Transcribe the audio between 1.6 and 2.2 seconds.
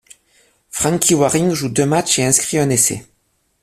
deux matchs